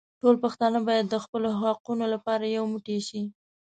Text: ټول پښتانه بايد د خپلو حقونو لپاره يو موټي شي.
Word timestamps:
ټول 0.21 0.35
پښتانه 0.43 0.79
بايد 0.87 1.05
د 1.09 1.15
خپلو 1.23 1.49
حقونو 1.61 2.05
لپاره 2.13 2.45
يو 2.57 2.63
موټي 2.71 2.97
شي. 3.07 3.21